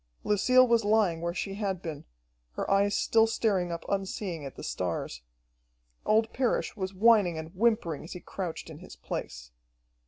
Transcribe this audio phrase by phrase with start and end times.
[0.23, 2.05] Lucille was lying where she had been,
[2.53, 5.21] her eyes still staring up unseeing at the stars.
[6.07, 9.51] Old Parrish was whining and whimpering as he crouched in his place.